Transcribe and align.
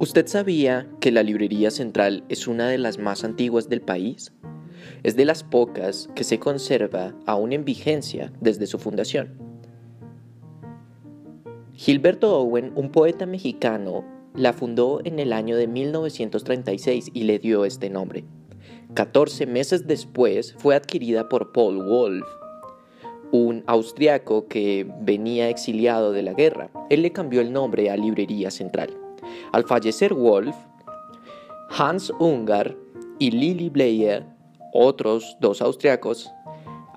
¿Usted 0.00 0.26
sabía 0.26 0.88
que 1.00 1.12
la 1.12 1.22
Librería 1.22 1.70
Central 1.70 2.24
es 2.28 2.48
una 2.48 2.68
de 2.68 2.78
las 2.78 2.98
más 2.98 3.22
antiguas 3.22 3.68
del 3.68 3.80
país? 3.80 4.32
Es 5.04 5.14
de 5.14 5.24
las 5.24 5.44
pocas 5.44 6.10
que 6.16 6.24
se 6.24 6.40
conserva 6.40 7.14
aún 7.26 7.52
en 7.52 7.64
vigencia 7.64 8.32
desde 8.40 8.66
su 8.66 8.80
fundación. 8.80 9.38
Gilberto 11.74 12.36
Owen, 12.40 12.72
un 12.74 12.90
poeta 12.90 13.24
mexicano, 13.24 14.04
la 14.34 14.52
fundó 14.52 15.00
en 15.04 15.20
el 15.20 15.32
año 15.32 15.56
de 15.56 15.68
1936 15.68 17.10
y 17.14 17.22
le 17.22 17.38
dio 17.38 17.64
este 17.64 17.88
nombre. 17.88 18.24
14 18.94 19.46
meses 19.46 19.86
después 19.86 20.56
fue 20.58 20.74
adquirida 20.74 21.28
por 21.28 21.52
Paul 21.52 21.84
Wolf, 21.84 22.26
un 23.30 23.62
austriaco 23.68 24.48
que 24.48 24.90
venía 25.02 25.48
exiliado 25.48 26.10
de 26.10 26.22
la 26.22 26.32
guerra. 26.32 26.70
Él 26.90 27.02
le 27.02 27.12
cambió 27.12 27.40
el 27.40 27.52
nombre 27.52 27.90
a 27.90 27.96
Librería 27.96 28.50
Central. 28.50 29.03
Al 29.52 29.64
fallecer 29.64 30.14
Wolf, 30.14 30.56
Hans 31.70 32.12
Ungar 32.18 32.76
y 33.18 33.30
Lily 33.30 33.70
Blair, 33.70 34.24
otros 34.72 35.36
dos 35.40 35.62
austriacos, 35.62 36.30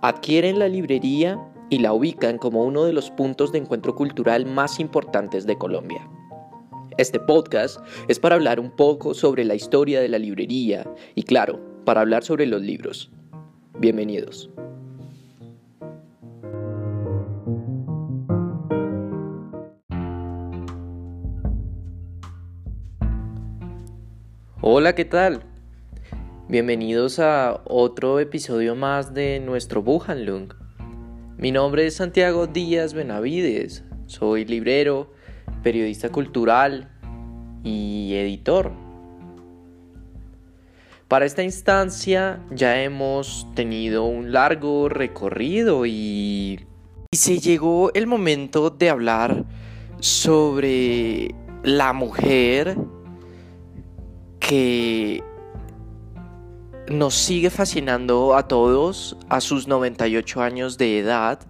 adquieren 0.01 0.59
la 0.59 0.67
librería 0.67 1.39
y 1.69 1.79
la 1.79 1.93
ubican 1.93 2.37
como 2.37 2.63
uno 2.63 2.85
de 2.85 2.93
los 2.93 3.11
puntos 3.11 3.51
de 3.51 3.59
encuentro 3.59 3.95
cultural 3.95 4.45
más 4.45 4.79
importantes 4.79 5.45
de 5.45 5.57
Colombia. 5.57 6.07
Este 6.97 7.19
podcast 7.19 7.79
es 8.07 8.19
para 8.19 8.35
hablar 8.35 8.59
un 8.59 8.71
poco 8.71 9.13
sobre 9.13 9.45
la 9.45 9.55
historia 9.55 10.01
de 10.01 10.09
la 10.09 10.17
librería 10.17 10.91
y 11.13 11.23
claro, 11.23 11.59
para 11.85 12.01
hablar 12.01 12.23
sobre 12.23 12.47
los 12.47 12.61
libros. 12.61 13.11
Bienvenidos. 13.79 14.49
Hola, 24.79 24.93
¿qué 24.93 25.05
tal? 25.05 25.41
Bienvenidos 26.47 27.17
a 27.17 27.63
otro 27.65 28.19
episodio 28.19 28.75
más 28.75 29.11
de 29.11 29.39
nuestro 29.39 29.81
Buchanlung. 29.81 30.53
Mi 31.35 31.51
nombre 31.51 31.87
es 31.87 31.95
Santiago 31.95 32.45
Díaz 32.45 32.93
Benavides, 32.93 33.83
soy 34.05 34.45
librero, 34.45 35.11
periodista 35.63 36.09
cultural 36.09 36.91
y 37.63 38.13
editor. 38.17 38.71
Para 41.07 41.25
esta 41.25 41.41
instancia 41.41 42.45
ya 42.51 42.79
hemos 42.83 43.47
tenido 43.55 44.03
un 44.03 44.31
largo 44.31 44.89
recorrido 44.89 45.87
y 45.87 46.67
se 47.11 47.39
llegó 47.39 47.91
el 47.95 48.05
momento 48.05 48.69
de 48.69 48.91
hablar 48.91 49.43
sobre 50.01 51.33
la 51.63 51.93
mujer 51.93 52.77
que 54.47 55.21
nos 56.89 57.15
sigue 57.15 57.49
fascinando 57.49 58.33
a 58.33 58.47
todos 58.47 59.17
a 59.27 59.41
sus 59.41 59.67
98 59.67 60.41
años 60.41 60.77
de 60.77 60.99
edad, 60.99 61.41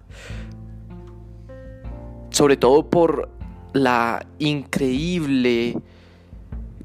sobre 2.30 2.56
todo 2.56 2.90
por 2.90 3.30
la 3.72 4.26
increíble 4.40 5.76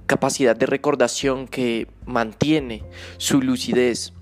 capacidad 0.06 0.56
de 0.56 0.68
recordación 0.68 1.48
que 1.48 1.88
mantiene 2.06 2.84
su 3.18 3.42
lucidez. 3.42 4.14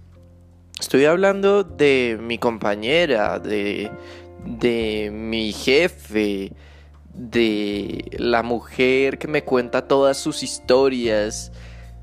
Estoy 0.79 1.03
hablando 1.03 1.65
de 1.65 2.17
mi 2.21 2.37
compañera, 2.37 3.37
de, 3.37 3.91
de 4.45 5.11
mi 5.11 5.51
jefe, 5.51 6.53
de 7.13 8.05
la 8.17 8.43
mujer 8.43 9.17
que 9.17 9.27
me 9.27 9.43
cuenta 9.43 9.89
todas 9.89 10.15
sus 10.17 10.41
historias, 10.41 11.51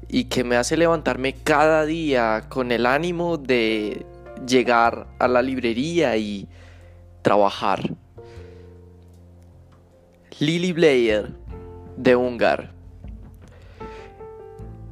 y 0.09 0.25
que 0.25 0.43
me 0.43 0.57
hace 0.57 0.77
levantarme 0.77 1.35
cada 1.35 1.85
día 1.85 2.47
con 2.49 2.73
el 2.73 2.87
ánimo 2.87 3.37
de 3.37 4.07
llegar 4.47 5.07
a 5.19 5.29
la 5.29 5.43
librería 5.43 6.17
y 6.17 6.49
trabajar. 7.23 7.95
Lily 10.41 10.73
Blair 10.73 11.37
de 11.97 12.17
Ungar. 12.17 12.73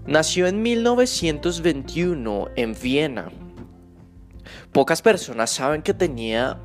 Nació 0.07 0.47
en 0.47 0.63
1921 0.63 2.49
en 2.55 2.75
Viena. 2.81 3.29
Pocas 4.73 5.03
personas 5.03 5.51
saben 5.51 5.83
que 5.83 5.95
tenía 5.95 6.61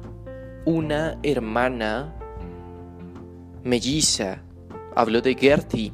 una 0.65 1.17
hermana 1.23 2.13
melliza. 3.63 4.41
Hablo 4.95 5.21
de 5.21 5.35
Gertie 5.35 5.93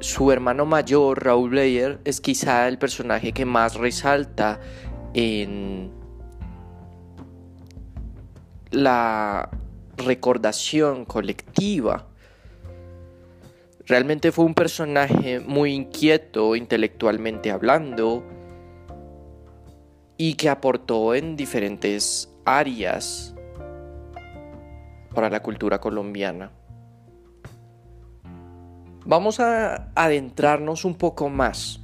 su 0.00 0.30
hermano 0.30 0.64
mayor, 0.64 1.24
Raúl 1.24 1.50
Blair, 1.50 2.00
es 2.04 2.20
quizá 2.20 2.68
el 2.68 2.78
personaje 2.78 3.32
que 3.32 3.44
más 3.44 3.74
resalta 3.74 4.60
en 5.14 5.90
la 8.70 9.50
recordación 9.96 11.04
colectiva. 11.04 12.06
Realmente 13.86 14.32
fue 14.32 14.44
un 14.44 14.54
personaje 14.54 15.40
muy 15.40 15.72
inquieto 15.72 16.54
intelectualmente 16.54 17.50
hablando 17.50 18.22
y 20.18 20.34
que 20.34 20.48
aportó 20.48 21.14
en 21.14 21.36
diferentes 21.36 22.30
áreas 22.44 23.34
para 25.14 25.30
la 25.30 25.40
cultura 25.40 25.80
colombiana. 25.80 26.57
Vamos 29.08 29.40
a 29.40 29.88
adentrarnos 29.94 30.84
un 30.84 30.94
poco 30.94 31.30
más, 31.30 31.80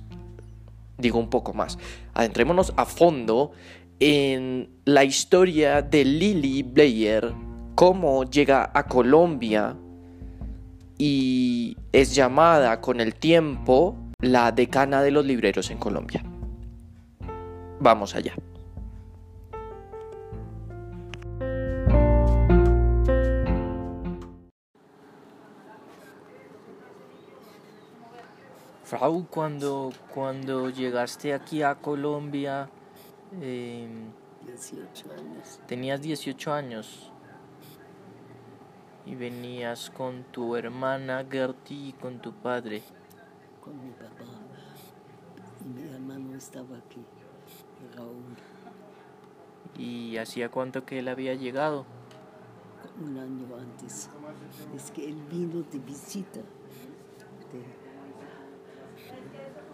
digo 0.98 1.18
un 1.18 1.30
poco 1.30 1.54
más, 1.54 1.78
adentrémonos 2.12 2.74
a 2.76 2.84
fondo 2.84 3.52
en 3.98 4.68
la 4.84 5.04
historia 5.04 5.80
de 5.80 6.04
Lily 6.04 6.64
Blair, 6.64 7.32
cómo 7.74 8.24
llega 8.24 8.70
a 8.74 8.86
Colombia 8.86 9.74
y 10.98 11.78
es 11.92 12.14
llamada 12.14 12.82
con 12.82 13.00
el 13.00 13.14
tiempo 13.14 13.96
la 14.20 14.52
decana 14.52 15.00
de 15.00 15.10
los 15.10 15.24
libreros 15.24 15.70
en 15.70 15.78
Colombia. 15.78 16.22
Vamos 17.80 18.14
allá. 18.14 18.34
Frau, 28.96 29.26
cuando, 29.28 29.92
cuando 30.14 30.70
llegaste 30.70 31.34
aquí 31.34 31.64
a 31.64 31.74
Colombia, 31.74 32.70
eh, 33.40 33.88
años. 34.46 35.60
tenías 35.66 36.00
18 36.00 36.52
años 36.52 37.10
y 39.04 39.16
venías 39.16 39.90
con 39.90 40.22
tu 40.30 40.54
hermana 40.54 41.26
Gertie 41.28 41.88
y 41.88 41.92
con 41.94 42.20
tu 42.20 42.34
padre. 42.34 42.84
Con 43.60 43.84
mi 43.84 43.90
papá. 43.94 44.30
Y 45.64 45.68
mi 45.70 45.92
hermano 45.92 46.36
estaba 46.36 46.78
aquí, 46.78 47.04
Raúl. 47.96 48.36
¿Y 49.76 50.18
hacía 50.18 50.50
cuánto 50.50 50.86
que 50.86 51.00
él 51.00 51.08
había 51.08 51.34
llegado? 51.34 51.84
Un 53.04 53.18
año 53.18 53.56
antes. 53.56 54.08
Es 54.76 54.92
que 54.92 55.08
él 55.08 55.20
vino 55.28 55.64
de 55.64 55.80
visita. 55.80 56.38
De 57.52 57.83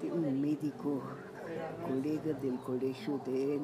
un 0.09 0.41
médico, 0.41 1.03
colega 1.87 2.33
del 2.41 2.59
colegio 2.61 3.21
de 3.27 3.57
él, 3.57 3.61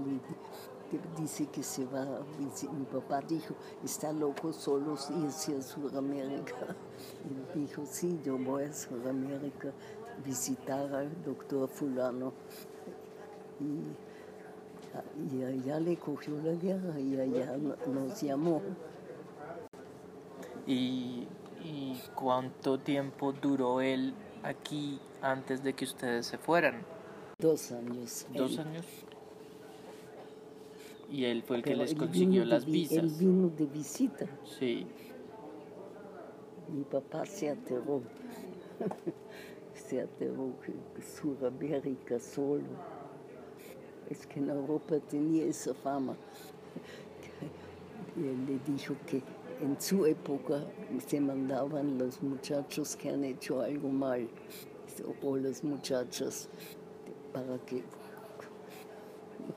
y 0.92 1.20
dice 1.20 1.46
que 1.46 1.62
se 1.62 1.84
va. 1.84 2.06
Mi 2.38 2.84
papá 2.84 3.20
dijo, 3.22 3.54
está 3.84 4.12
loco 4.12 4.52
solo 4.52 4.96
irse 5.22 5.56
a 5.56 5.62
Sudamérica. 5.62 6.76
Y 7.54 7.60
dijo, 7.60 7.82
sí, 7.86 8.20
yo 8.24 8.38
voy 8.38 8.64
a 8.64 8.72
Sudamérica 8.72 9.72
visitar 10.24 10.94
al 10.94 11.22
doctor 11.24 11.68
fulano. 11.68 12.32
Y, 13.60 15.36
y 15.36 15.42
allá 15.42 15.80
le 15.80 15.96
cogió 15.96 16.36
la 16.42 16.52
guerra 16.52 16.98
y 17.00 17.18
allá 17.18 17.56
nos 17.86 18.20
llamó. 18.20 18.62
¿Y, 20.66 21.26
y 21.64 22.00
cuánto 22.14 22.78
tiempo 22.78 23.32
duró 23.32 23.80
él 23.80 24.14
aquí 24.46 24.98
antes 25.22 25.62
de 25.62 25.72
que 25.74 25.84
ustedes 25.84 26.26
se 26.26 26.38
fueran? 26.38 26.82
Dos 27.38 27.72
años. 27.72 28.26
¿Dos 28.32 28.58
años? 28.58 28.86
Y 31.10 31.24
él 31.24 31.42
fue 31.42 31.56
el 31.58 31.62
que 31.62 31.76
les 31.76 31.94
consiguió 31.94 32.42
vino 32.42 32.44
de 32.44 32.46
las 32.46 32.64
vi- 32.64 32.88
Él 32.90 33.02
visas. 33.02 33.18
vino 33.18 33.48
de 33.48 33.66
visita. 33.66 34.26
Sí. 34.58 34.86
Mi 36.68 36.82
papá 36.84 37.24
se 37.26 37.50
aterró. 37.50 38.02
se 39.74 40.00
aterró 40.00 40.52
que 40.64 40.72
Sudamérica 41.02 42.18
solo. 42.18 42.64
Es 44.10 44.26
que 44.26 44.40
en 44.40 44.50
Europa 44.50 44.96
tenía 45.00 45.44
esa 45.44 45.74
fama. 45.74 46.16
Y 48.18 48.20
él 48.28 48.46
le 48.46 48.58
dijo 48.72 48.94
que 49.06 49.22
en 49.60 49.80
su 49.80 50.06
época 50.06 50.64
se 51.06 51.20
mandaban 51.20 51.98
los 51.98 52.22
muchachos 52.22 52.96
que 52.96 53.10
han 53.10 53.24
hecho 53.24 53.60
algo 53.60 53.88
mal 53.88 54.28
o 55.22 55.36
las 55.36 55.62
muchachas 55.64 56.48
para 57.32 57.58
que 57.66 57.82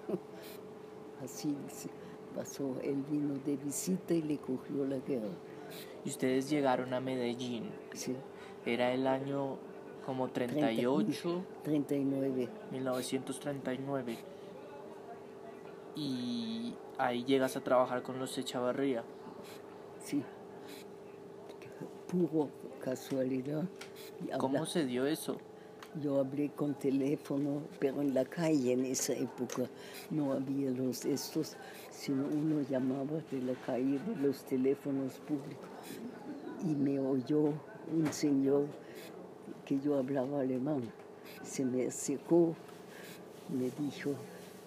así 1.23 1.55
pasó. 2.35 2.75
Él 2.81 3.03
vino 3.09 3.35
de 3.45 3.57
visita 3.57 4.13
y 4.13 4.21
le 4.21 4.37
cogió 4.37 4.85
la 4.85 4.97
guerra. 4.99 5.29
Y 6.05 6.09
ustedes 6.09 6.49
llegaron 6.49 6.93
a 6.93 6.99
Medellín. 6.99 7.69
Sí. 7.93 8.15
Era 8.65 8.93
el 8.93 9.07
año 9.07 9.57
como 10.05 10.29
38. 10.29 11.43
39. 11.63 12.49
1939. 12.71 14.17
Y 15.95 16.73
ahí 16.97 17.23
llegas 17.23 17.57
a 17.57 17.61
trabajar 17.61 18.03
con 18.03 18.19
los 18.19 18.37
Echavarría. 18.37 19.03
Sí. 20.03 20.23
Puro 22.07 22.49
casualidad. 22.83 23.63
¿Cómo 24.37 24.65
se 24.65 24.85
dio 24.85 25.05
eso? 25.05 25.37
Yo 26.01 26.19
hablé 26.19 26.49
con 26.49 26.75
teléfono, 26.75 27.63
pero 27.79 28.01
en 28.01 28.13
la 28.13 28.23
calle 28.25 28.73
en 28.73 28.85
esa 28.85 29.13
época 29.13 29.63
no 30.11 30.33
había 30.33 30.69
los 30.69 31.03
estos, 31.05 31.55
sino 31.89 32.25
uno 32.25 32.61
llamaba 32.69 33.19
de 33.31 33.41
la 33.41 33.53
calle 33.65 33.99
de 33.99 34.15
los 34.21 34.43
teléfonos 34.43 35.13
públicos. 35.19 35.69
Y 36.63 36.75
me 36.75 36.99
oyó 36.99 37.53
un 37.91 38.11
señor 38.11 38.67
que 39.65 39.79
yo 39.79 39.97
hablaba 39.97 40.41
alemán. 40.41 40.81
Se 41.43 41.65
me 41.65 41.87
acercó, 41.87 42.55
me 43.49 43.69
dijo, 43.83 44.11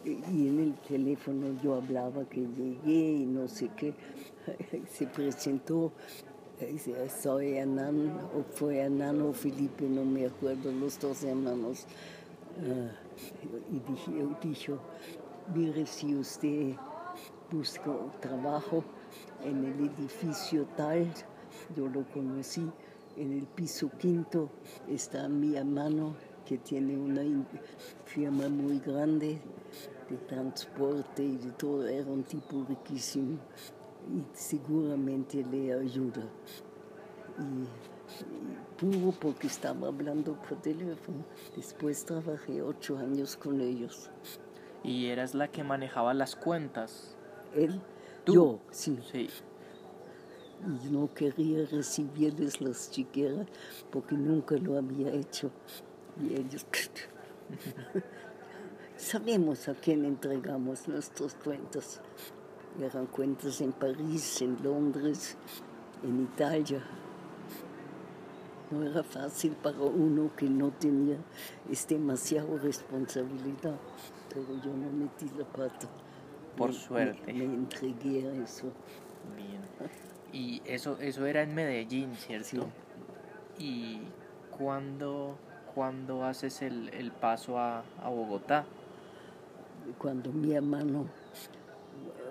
y 0.04 0.48
en 0.48 0.58
el 0.58 0.74
teléfono 0.88 1.56
yo 1.62 1.74
hablaba 1.74 2.24
que 2.24 2.40
llegué 2.40 3.12
y 3.12 3.26
no 3.26 3.46
sé 3.46 3.68
qué. 3.76 3.94
Se 4.92 5.06
presentó 5.06 5.92
soy 7.22 7.54
Hernán, 7.54 8.12
o 8.36 8.42
fue 8.54 8.78
Hernán 8.78 9.20
o 9.22 9.32
Felipe, 9.32 9.84
no 9.88 10.04
me 10.04 10.26
acuerdo, 10.26 10.70
los 10.70 10.98
dos 10.98 11.24
hermanos. 11.24 11.86
Ah, 12.60 12.92
y 13.70 14.46
dijo, 14.46 14.78
mire 15.54 15.86
si 15.86 16.14
usted 16.14 16.74
busca 17.50 17.90
trabajo 18.20 18.84
en 19.44 19.64
el 19.64 19.90
edificio 19.90 20.66
tal, 20.76 21.12
yo 21.76 21.88
lo 21.88 22.04
conocí, 22.12 22.70
en 23.16 23.32
el 23.32 23.46
piso 23.46 23.90
quinto 23.98 24.48
está 24.88 25.28
mi 25.28 25.56
hermano 25.56 26.14
que 26.46 26.58
tiene 26.58 26.96
una 26.96 27.22
firma 28.04 28.48
muy 28.48 28.78
grande 28.80 29.40
de 30.08 30.16
transporte 30.28 31.22
y 31.24 31.36
de 31.38 31.50
todo, 31.52 31.86
era 31.86 32.10
un 32.10 32.22
tipo 32.22 32.64
riquísimo 32.68 33.38
y 34.10 34.24
seguramente 34.32 35.44
le 35.44 35.72
ayuda. 35.72 36.22
Y, 37.38 37.66
puro 38.78 39.12
porque 39.18 39.46
estaba 39.46 39.88
hablando 39.88 40.34
por 40.34 40.60
teléfono. 40.60 41.24
Después 41.56 42.04
trabajé 42.04 42.62
ocho 42.62 42.98
años 42.98 43.36
con 43.36 43.60
ellos. 43.60 44.10
¿Y 44.82 45.06
eras 45.06 45.34
la 45.34 45.48
que 45.48 45.62
manejaba 45.62 46.14
las 46.14 46.36
cuentas? 46.36 47.16
¿Él? 47.54 47.80
¿Tú? 48.24 48.34
Yo, 48.34 48.60
sí. 48.70 48.98
Sí. 49.10 49.28
Y 50.84 50.90
no 50.90 51.12
quería 51.12 51.66
recibirles 51.66 52.60
las 52.60 52.90
chiqueras 52.90 53.46
porque 53.90 54.14
nunca 54.14 54.56
lo 54.56 54.76
había 54.78 55.12
hecho. 55.12 55.50
Y 56.20 56.34
ellos... 56.34 56.66
Sabemos 58.96 59.68
a 59.68 59.74
quién 59.74 60.04
entregamos 60.04 60.86
nuestras 60.86 61.34
cuentas. 61.34 62.00
Eran 62.80 63.06
cuentas 63.06 63.60
en 63.60 63.72
París, 63.72 64.40
en 64.40 64.62
Londres, 64.62 65.36
en 66.02 66.22
Italia. 66.22 66.82
No 68.70 68.82
era 68.82 69.02
fácil 69.02 69.52
para 69.52 69.78
uno 69.78 70.30
que 70.34 70.48
no 70.48 70.70
tenía 70.70 71.18
es 71.70 71.86
demasiada 71.86 72.56
responsabilidad, 72.58 73.76
pero 74.30 74.46
yo 74.64 74.72
no 74.72 74.90
metí 74.90 75.26
la 75.36 75.44
pata. 75.44 75.86
Por 76.56 76.72
suerte. 76.72 77.32
Me, 77.32 77.44
entregué 77.44 78.26
a 78.26 78.32
eso. 78.42 78.72
Bien. 79.36 79.60
Y 80.32 80.62
eso, 80.64 80.98
eso 81.00 81.26
era 81.26 81.42
en 81.42 81.54
Medellín, 81.54 82.14
¿cierto? 82.16 82.70
Sí. 83.58 83.64
¿Y 83.64 84.00
cuándo, 84.56 85.36
cuándo 85.74 86.24
haces 86.24 86.62
el, 86.62 86.88
el 86.94 87.12
paso 87.12 87.58
a, 87.58 87.84
a 88.02 88.08
Bogotá? 88.08 88.64
Cuando 89.98 90.32
mi 90.32 90.52
hermano 90.52 91.06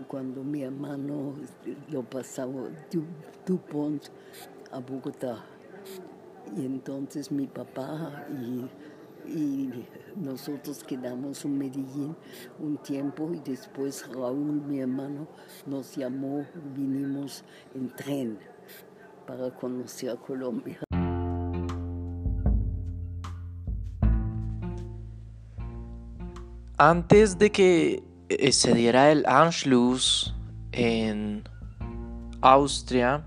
cuando 0.07 0.43
mi 0.43 0.63
hermano 0.63 1.35
este, 1.43 1.75
lo 1.91 2.03
pasaba 2.03 2.69
Dupont 3.45 4.03
a 4.71 4.79
Bogotá. 4.79 5.43
Y 6.55 6.65
entonces 6.65 7.31
mi 7.31 7.47
papá 7.47 8.25
y, 8.29 9.31
y, 9.31 9.87
nosotros 10.15 10.83
quedamos 10.83 11.45
en 11.45 11.57
Medellín 11.57 12.15
un 12.59 12.77
tiempo 12.77 13.31
y 13.33 13.39
después 13.39 14.05
Raúl, 14.13 14.61
mi 14.67 14.79
hermano, 14.79 15.27
nos 15.65 15.95
llamó, 15.95 16.45
vinimos 16.75 17.43
en 17.73 17.89
tren 17.95 18.39
para 19.25 19.49
conocer 19.55 20.09
a 20.09 20.15
Colombia. 20.17 20.79
Antes 26.77 27.37
de 27.37 27.51
que 27.51 28.10
eh, 28.39 28.51
se 28.51 28.73
diera 28.73 29.11
el 29.11 29.25
Anschluss 29.25 30.33
en 30.71 31.43
Austria, 32.41 33.23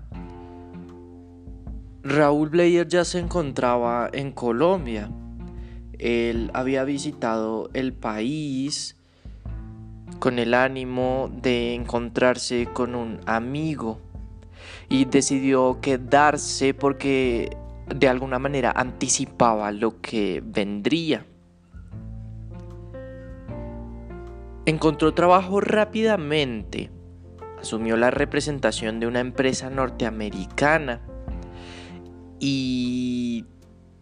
Raúl 2.03 2.49
Bleyer 2.49 2.87
ya 2.87 3.03
se 3.03 3.19
encontraba 3.19 4.09
en 4.13 4.31
Colombia. 4.31 5.09
Él 5.97 6.51
había 6.53 6.83
visitado 6.83 7.69
el 7.73 7.93
país 7.93 8.95
con 10.19 10.37
el 10.37 10.53
ánimo 10.53 11.31
de 11.41 11.73
encontrarse 11.73 12.67
con 12.73 12.95
un 12.95 13.19
amigo 13.25 13.99
y 14.89 15.05
decidió 15.05 15.79
quedarse 15.81 16.73
porque 16.73 17.57
de 17.87 18.07
alguna 18.07 18.39
manera 18.39 18.71
anticipaba 18.75 19.71
lo 19.71 20.01
que 20.01 20.43
vendría. 20.45 21.25
Encontró 24.65 25.13
trabajo 25.13 25.61
rápidamente. 25.61 26.89
Asumió 27.59 27.97
la 27.97 28.09
representación 28.09 28.99
de 28.99 29.07
una 29.07 29.19
empresa 29.19 29.69
norteamericana 29.69 31.01
y 32.39 33.45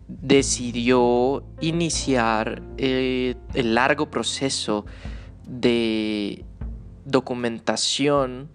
decidió 0.07 1.43
iniciar 1.59 2.61
eh, 2.77 3.35
el 3.53 3.75
largo 3.75 4.09
proceso 4.09 4.85
de 5.45 6.45
documentación 7.05 8.49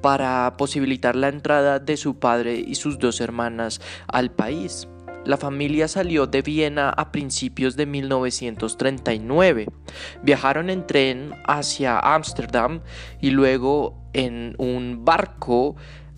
para 0.00 0.54
posibilitar 0.56 1.16
la 1.16 1.28
entrada 1.28 1.78
de 1.78 1.96
su 1.96 2.18
padre 2.18 2.54
y 2.54 2.76
sus 2.76 2.98
dos 2.98 3.20
hermanas 3.20 3.80
al 4.06 4.30
país. 4.30 4.88
La 5.24 5.36
familia 5.36 5.86
salió 5.86 6.26
de 6.26 6.40
Viena 6.42 6.90
a 6.90 7.12
principios 7.12 7.76
de 7.76 7.86
1939. 7.86 9.66
Viajaron 10.22 10.70
en 10.70 10.86
tren 10.86 11.34
hacia 11.46 11.98
Ámsterdam 11.98 12.80
y 13.20 13.30
luego 13.30 14.00
en 14.12 14.54
un 14.58 15.04
barco 15.04 15.76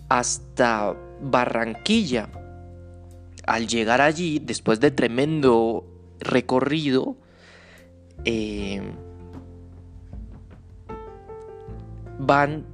hasta 0.09 0.95
Barranquilla. 1.21 2.29
Al 3.45 3.67
llegar 3.67 3.99
allí, 3.99 4.39
después 4.39 4.79
de 4.79 4.91
tremendo 4.91 5.85
recorrido, 6.19 7.17
eh, 8.23 8.81
van 12.19 12.65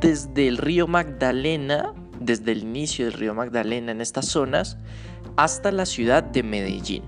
desde 0.00 0.46
el 0.46 0.56
río 0.56 0.86
Magdalena, 0.86 1.92
desde 2.20 2.52
el 2.52 2.62
inicio 2.62 3.06
del 3.06 3.14
río 3.14 3.34
Magdalena 3.34 3.90
en 3.92 4.00
estas 4.00 4.26
zonas, 4.26 4.78
hasta 5.38 5.70
la 5.70 5.86
ciudad 5.86 6.24
de 6.24 6.42
Medellín. 6.42 7.04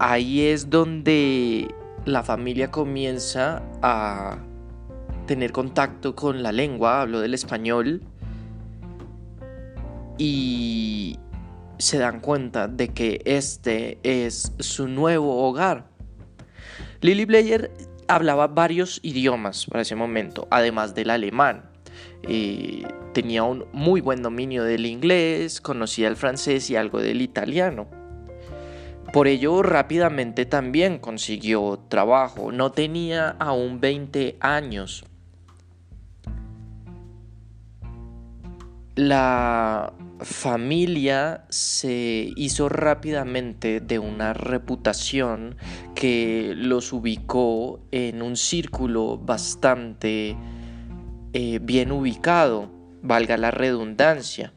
Ahí 0.00 0.42
es 0.42 0.68
donde 0.68 1.72
la 2.04 2.24
familia 2.24 2.72
comienza 2.72 3.62
a 3.82 4.38
tener 5.26 5.52
contacto 5.52 6.16
con 6.16 6.42
la 6.42 6.50
lengua, 6.50 7.02
hablo 7.02 7.20
del 7.20 7.34
español, 7.34 8.02
y 10.18 11.20
se 11.78 11.98
dan 11.98 12.18
cuenta 12.18 12.66
de 12.66 12.88
que 12.88 13.22
este 13.24 14.00
es 14.02 14.52
su 14.58 14.88
nuevo 14.88 15.46
hogar. 15.46 15.88
Lily 17.00 17.26
Blair 17.26 17.70
hablaba 18.08 18.48
varios 18.48 18.98
idiomas 19.04 19.66
para 19.66 19.82
ese 19.82 19.94
momento, 19.94 20.48
además 20.50 20.96
del 20.96 21.10
alemán. 21.10 21.75
Tenía 23.12 23.44
un 23.44 23.66
muy 23.72 24.00
buen 24.00 24.22
dominio 24.22 24.64
del 24.64 24.86
inglés, 24.86 25.60
conocía 25.60 26.08
el 26.08 26.16
francés 26.16 26.68
y 26.70 26.76
algo 26.76 27.00
del 27.00 27.22
italiano. 27.22 27.86
Por 29.12 29.28
ello 29.28 29.62
rápidamente 29.62 30.44
también 30.44 30.98
consiguió 30.98 31.78
trabajo, 31.88 32.52
no 32.52 32.72
tenía 32.72 33.36
aún 33.38 33.80
20 33.80 34.36
años. 34.40 35.04
la 38.96 39.92
familia 40.20 41.44
se 41.50 42.30
hizo 42.34 42.70
rápidamente 42.70 43.80
de 43.80 43.98
una 43.98 44.32
reputación 44.32 45.56
que 45.94 46.54
los 46.56 46.94
ubicó 46.94 47.80
en 47.92 48.22
un 48.22 48.36
círculo 48.36 49.18
bastante 49.18 50.34
eh, 51.32 51.58
bien 51.62 51.92
ubicado, 51.92 52.70
valga 53.02 53.36
la 53.36 53.50
redundancia. 53.50 54.52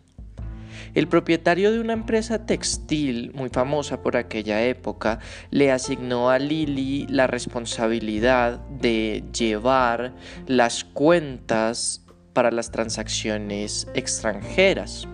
El 0.95 1.07
propietario 1.07 1.71
de 1.71 1.79
una 1.79 1.93
empresa 1.93 2.45
textil 2.45 3.31
muy 3.35 3.49
famosa 3.49 4.01
por 4.01 4.17
aquella 4.17 4.63
época 4.63 5.19
le 5.51 5.71
asignó 5.71 6.29
a 6.29 6.39
Lily 6.39 7.05
la 7.09 7.27
responsabilidad 7.27 8.59
de 8.69 9.23
llevar 9.37 10.13
las 10.47 10.83
cuentas 10.83 12.05
para 12.33 12.51
las 12.51 12.71
transacciones 12.71 13.87
extranjeras. 13.93 15.07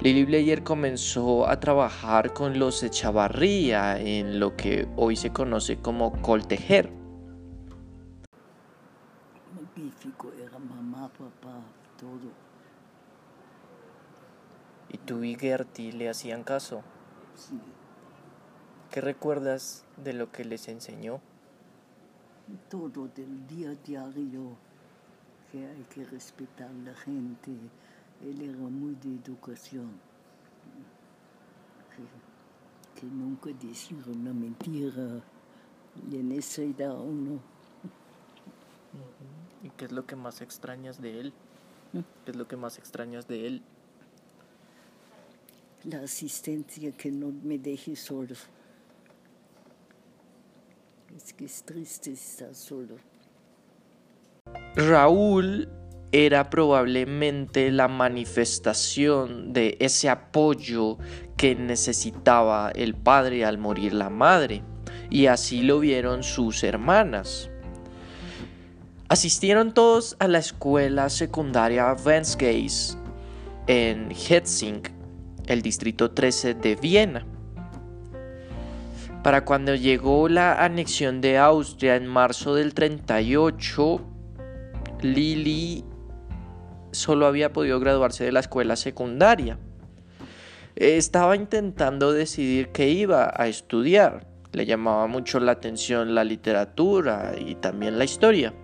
Lily 0.00 0.24
Blair 0.24 0.64
comenzó 0.64 1.48
a 1.48 1.60
trabajar 1.60 2.32
con 2.32 2.58
los 2.58 2.82
Echavarría 2.82 4.00
en 4.00 4.40
lo 4.40 4.56
que 4.56 4.88
hoy 4.96 5.14
se 5.14 5.30
conoce 5.30 5.76
como 5.76 6.12
coltejer. 6.22 7.01
Papá, 11.18 11.60
todo. 11.98 12.30
¿Y 14.88 14.98
tú 14.98 15.24
y 15.24 15.34
Gertie 15.36 15.92
le 15.92 16.08
hacían 16.08 16.44
caso? 16.44 16.82
Sí, 17.34 17.58
¿Qué 18.90 19.00
recuerdas 19.00 19.86
de 19.96 20.12
lo 20.12 20.30
que 20.30 20.44
les 20.44 20.68
enseñó? 20.68 21.20
todo 22.68 23.08
del 23.14 23.46
día 23.46 23.70
a 23.70 23.74
diario, 23.74 24.56
que 25.50 25.66
hay 25.66 25.84
que 25.94 26.04
respetar 26.04 26.68
a 26.68 26.90
la 26.90 26.94
gente. 26.94 27.50
Él 28.22 28.40
era 28.42 28.58
muy 28.58 28.94
de 28.96 29.14
educación. 29.14 29.90
Que, 31.96 33.00
que 33.00 33.06
nunca 33.06 33.50
decir 33.50 34.04
una 34.06 34.32
mentira. 34.32 35.22
Y 36.10 36.16
en 36.16 36.32
esa 36.32 36.62
edad 36.62 36.98
uno, 36.98 37.40
¿Y 39.62 39.70
qué 39.70 39.84
es 39.84 39.92
lo 39.92 40.06
que 40.06 40.16
más 40.16 40.40
extrañas 40.40 41.00
de 41.00 41.20
él? 41.20 41.32
¿Qué 42.24 42.30
es 42.30 42.36
lo 42.36 42.48
que 42.48 42.56
más 42.56 42.78
extrañas 42.78 43.28
de 43.28 43.46
él? 43.46 43.62
la 45.84 46.00
asistencia 46.00 46.92
que 46.92 47.10
no 47.10 47.32
me 47.42 47.58
deje 47.58 47.96
solo. 47.96 48.34
Es 51.16 51.32
que 51.32 51.44
es 51.44 51.62
triste 51.64 52.12
estar 52.12 52.54
solo. 52.54 52.96
Raúl 54.76 55.68
era 56.12 56.50
probablemente 56.50 57.70
la 57.70 57.88
manifestación 57.88 59.52
de 59.52 59.76
ese 59.80 60.08
apoyo 60.08 60.98
que 61.36 61.54
necesitaba 61.54 62.70
el 62.70 62.94
padre 62.94 63.44
al 63.44 63.58
morir 63.58 63.92
la 63.92 64.10
madre, 64.10 64.62
y 65.10 65.26
así 65.26 65.62
lo 65.62 65.80
vieron 65.80 66.22
sus 66.22 66.62
hermanas. 66.64 67.50
Asistieron 69.12 69.74
todos 69.74 70.16
a 70.20 70.26
la 70.26 70.38
escuela 70.38 71.10
secundaria 71.10 71.92
Vensgeis 71.92 72.96
en 73.66 74.10
Hetzing, 74.10 74.84
el 75.48 75.60
distrito 75.60 76.12
13 76.12 76.54
de 76.54 76.76
Viena. 76.76 77.26
Para 79.22 79.44
cuando 79.44 79.74
llegó 79.74 80.30
la 80.30 80.64
anexión 80.64 81.20
de 81.20 81.36
Austria 81.36 81.96
en 81.96 82.06
marzo 82.06 82.54
del 82.54 82.72
38, 82.72 84.00
Lili 85.02 85.84
solo 86.92 87.26
había 87.26 87.52
podido 87.52 87.78
graduarse 87.80 88.24
de 88.24 88.32
la 88.32 88.40
escuela 88.40 88.76
secundaria. 88.76 89.58
Estaba 90.74 91.36
intentando 91.36 92.14
decidir 92.14 92.68
qué 92.68 92.88
iba 92.88 93.30
a 93.36 93.46
estudiar. 93.46 94.26
Le 94.52 94.64
llamaba 94.64 95.06
mucho 95.06 95.38
la 95.38 95.52
atención 95.52 96.14
la 96.14 96.24
literatura 96.24 97.34
y 97.38 97.56
también 97.56 97.98
la 97.98 98.04
historia. 98.04 98.54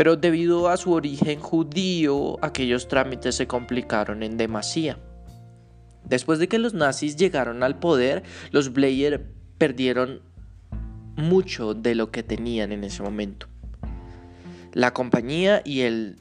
Pero 0.00 0.16
debido 0.16 0.70
a 0.70 0.78
su 0.78 0.92
origen 0.92 1.40
judío, 1.40 2.42
aquellos 2.42 2.88
trámites 2.88 3.34
se 3.34 3.46
complicaron 3.46 4.22
en 4.22 4.38
demasía. 4.38 4.98
Después 6.06 6.38
de 6.38 6.48
que 6.48 6.58
los 6.58 6.72
nazis 6.72 7.16
llegaron 7.16 7.62
al 7.62 7.78
poder, 7.78 8.22
los 8.50 8.72
Blair 8.72 9.30
perdieron 9.58 10.22
mucho 11.16 11.74
de 11.74 11.94
lo 11.94 12.10
que 12.10 12.22
tenían 12.22 12.72
en 12.72 12.82
ese 12.84 13.02
momento. 13.02 13.46
La 14.72 14.94
compañía 14.94 15.60
y 15.66 15.82
el 15.82 16.16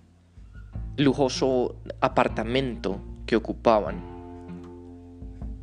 lujoso 0.98 1.77
apartamento 2.01 3.00
que 3.27 3.38
ocupaban. 3.38 4.03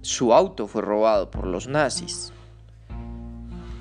Su 0.01 0.33
auto 0.33 0.69
fue 0.69 0.81
robado 0.81 1.31
por 1.31 1.47
los 1.47 1.69
nazis. 1.69 2.33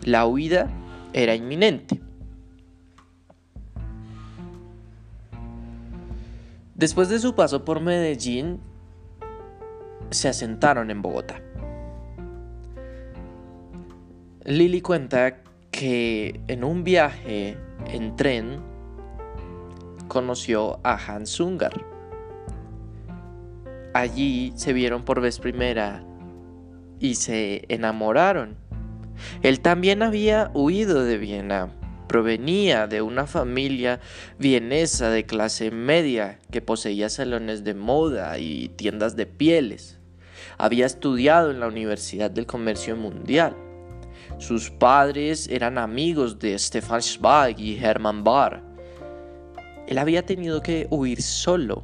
La 0.03 0.25
huida 0.25 0.69
era 1.13 1.35
inminente. 1.35 2.01
Después 6.75 7.07
de 7.07 7.19
su 7.19 7.35
paso 7.35 7.63
por 7.63 7.79
Medellín, 7.79 8.59
se 10.09 10.27
asentaron 10.27 10.91
en 10.91 11.01
Bogotá. 11.01 11.41
Lily 14.43 14.81
cuenta 14.81 15.41
que 15.71 16.41
en 16.47 16.65
un 16.65 16.83
viaje 16.83 17.57
en 17.87 18.15
tren 18.17 18.59
conoció 20.09 20.81
a 20.83 20.95
Hans 20.97 21.39
Ungar. 21.39 21.73
Allí 23.93 24.51
se 24.57 24.73
vieron 24.73 25.05
por 25.05 25.21
vez 25.21 25.39
primera 25.39 26.03
y 26.99 27.15
se 27.15 27.63
enamoraron. 27.69 28.57
Él 29.41 29.61
también 29.61 30.03
había 30.03 30.51
huido 30.53 31.05
de 31.05 31.17
Viena. 31.17 31.69
Provenía 32.07 32.87
de 32.87 33.01
una 33.01 33.25
familia 33.25 33.99
vienesa 34.37 35.09
de 35.09 35.25
clase 35.25 35.71
media 35.71 36.39
que 36.51 36.61
poseía 36.61 37.09
salones 37.09 37.63
de 37.63 37.73
moda 37.73 38.37
y 38.37 38.69
tiendas 38.69 39.15
de 39.15 39.25
pieles. 39.25 39.99
Había 40.57 40.85
estudiado 40.85 41.51
en 41.51 41.59
la 41.59 41.67
Universidad 41.67 42.29
del 42.29 42.45
Comercio 42.45 42.95
Mundial. 42.95 43.55
Sus 44.37 44.69
padres 44.69 45.47
eran 45.47 45.77
amigos 45.77 46.39
de 46.39 46.57
Stefan 46.59 47.01
Zweig 47.01 47.59
y 47.59 47.77
Hermann 47.83 48.23
Bahr. 48.23 48.61
Él 49.87 49.97
había 49.97 50.25
tenido 50.25 50.61
que 50.61 50.87
huir 50.89 51.21
solo. 51.21 51.83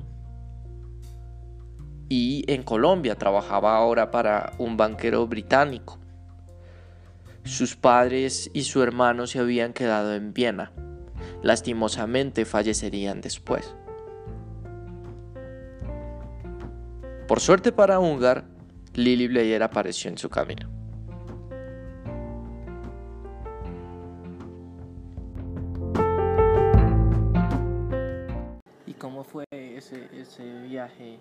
Y 2.09 2.43
en 2.47 2.63
Colombia 2.63 3.15
trabajaba 3.15 3.77
ahora 3.77 4.11
para 4.11 4.53
un 4.57 4.75
banquero 4.75 5.25
británico. 5.27 6.00
Sus 7.43 7.75
padres 7.75 8.50
y 8.53 8.63
su 8.63 8.83
hermano 8.83 9.25
se 9.25 9.39
habían 9.39 9.74
quedado 9.74 10.13
en 10.13 10.33
Viena. 10.33 10.71
Lastimosamente 11.41 12.45
fallecerían 12.45 13.19
después. 13.21 13.75
Por 17.27 17.39
suerte 17.39 17.71
para 17.71 18.00
Ungar, 18.00 18.45
Lily 18.93 19.27
Blair 19.27 19.63
apareció 19.63 20.12
en 20.12 20.17
su 20.17 20.29
camino. 20.29 20.69
¿Y 28.86 28.93
cómo 28.93 29.24
fue 29.24 29.45
ese, 29.51 30.10
ese 30.13 30.43
viaje 30.62 31.19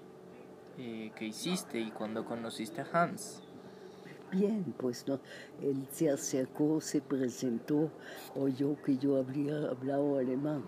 eh, 0.79 1.13
que 1.17 1.27
hiciste 1.27 1.79
y 1.79 1.91
cuando 1.91 2.25
conociste 2.25 2.83
a 2.83 2.87
Hans? 2.93 3.43
Bien, 4.31 4.75
pues 4.79 5.09
no, 5.09 5.19
él 5.61 5.89
se 5.91 6.09
acercó, 6.09 6.81
se 6.81 7.01
presentó, 7.01 7.91
oyó 8.37 8.81
que 8.81 8.97
yo 8.97 9.17
había 9.17 9.57
hablado 9.69 10.19
alemán. 10.19 10.63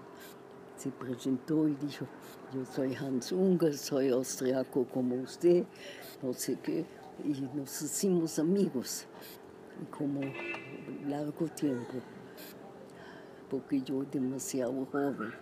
Se 0.77 0.91
presentó 0.91 1.69
y 1.69 1.77
dijo, 1.77 2.07
yo 2.53 2.65
soy 2.65 2.93
Hans 2.97 3.31
Unger, 3.31 3.79
soy 3.79 4.09
austriaco 4.09 4.85
como 4.89 5.15
usted, 5.15 5.65
no 6.23 6.33
sé 6.33 6.59
qué, 6.61 6.85
y 7.23 7.41
nos 7.55 7.83
hicimos 7.83 8.41
amigos, 8.41 9.07
como 9.97 10.21
largo 11.07 11.47
tiempo, 11.47 12.01
porque 13.49 13.81
yo 13.81 14.03
demasiado 14.03 14.85
joven. 14.87 15.33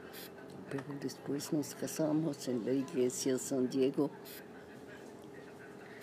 Pero 0.70 0.84
después 1.00 1.52
nos 1.54 1.74
casamos 1.74 2.46
en 2.48 2.66
la 2.66 2.72
iglesia 2.72 3.38
San 3.38 3.68
Diego 3.70 4.10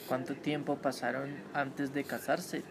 ¿Cuánto 0.08 0.36
tiempo 0.36 0.78
pasaron 0.78 1.36
antes 1.54 1.94
de 1.94 2.04
casarse? 2.04 2.64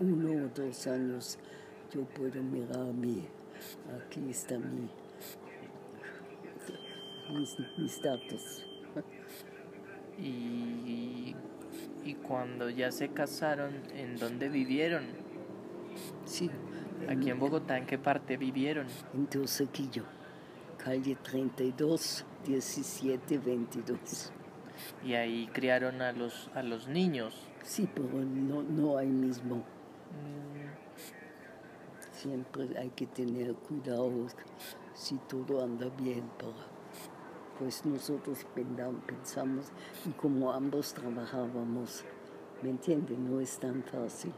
uno 0.00 0.46
o 0.46 0.48
dos 0.48 0.86
años 0.88 1.38
yo 1.92 2.04
puedo 2.04 2.42
mirar 2.42 2.80
a 2.80 2.92
mí. 2.92 3.26
Aquí 3.96 4.28
está 4.30 4.58
mi, 4.58 4.88
mis, 7.30 7.56
mis 7.78 8.02
datos. 8.02 8.66
Y, 10.18 11.34
y 12.04 12.14
cuando 12.22 12.70
ya 12.70 12.90
se 12.90 13.08
casaron, 13.08 13.72
¿en 13.94 14.16
dónde 14.16 14.48
vivieron? 14.48 15.04
Sí, 16.24 16.50
Aquí 17.08 17.30
en 17.30 17.38
Bogotá, 17.38 17.76
¿en 17.76 17.86
qué 17.86 17.98
parte 17.98 18.36
vivieron? 18.36 18.86
en 19.14 19.26
Teusaquillo. 19.26 20.04
calle 20.78 21.16
32, 21.22 22.24
17, 22.46 23.38
22. 23.38 24.32
Y 25.04 25.14
ahí 25.14 25.48
criaron 25.52 26.02
a 26.02 26.12
los, 26.12 26.50
a 26.54 26.62
los 26.62 26.88
niños. 26.88 27.48
Sí, 27.62 27.88
pero 27.94 28.08
no, 28.08 28.62
no 28.62 28.98
ahí 28.98 29.08
mismo. 29.08 29.56
Mm, 29.56 30.54
Siempre 32.12 32.78
hay 32.78 32.90
que 32.90 33.06
tener 33.06 33.54
cuidado 33.54 34.10
si 34.94 35.16
todo 35.28 35.62
anda 35.62 35.88
bien 35.98 36.24
para 36.38 36.74
pues 37.58 37.84
nosotros 37.84 38.44
pensamos 39.06 39.66
y 40.06 40.10
como 40.10 40.52
ambos 40.52 40.92
trabajábamos, 40.94 42.04
¿me 42.62 42.70
entiende? 42.70 43.16
No 43.16 43.40
es 43.40 43.58
tan 43.58 43.82
fácil. 43.84 44.32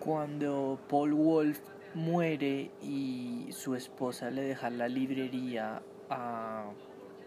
Cuando 0.00 0.80
Paul 0.88 1.14
Wolf 1.14 1.60
muere 1.94 2.72
y 2.82 3.48
su 3.52 3.74
esposa 3.74 4.30
le 4.30 4.42
deja 4.42 4.70
la 4.70 4.88
librería 4.88 5.82
a, 6.12 6.64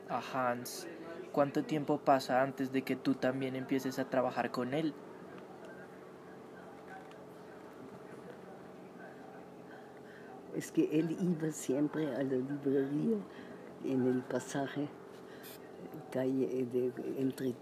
a 0.09 0.51
Hans, 0.51 0.87
¿cuánto 1.31 1.63
tiempo 1.63 1.97
pasa 1.99 2.41
antes 2.41 2.71
de 2.71 2.83
que 2.83 2.95
tú 2.95 3.15
también 3.15 3.55
empieces 3.55 3.99
a 3.99 4.09
trabajar 4.09 4.51
con 4.51 4.73
él? 4.73 4.93
Es 10.55 10.71
que 10.71 10.99
él 10.99 11.17
iba 11.19 11.51
siempre 11.51 12.15
a 12.15 12.23
la 12.23 12.35
librería 12.35 13.17
en 13.83 14.07
el 14.07 14.21
pasaje 14.21 14.87
calle 16.11 16.65
de, 16.71 16.91
entre 17.17 17.53